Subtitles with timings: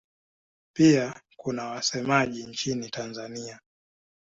[0.75, 3.59] Pia kuna wasemaji nchini Tanzania.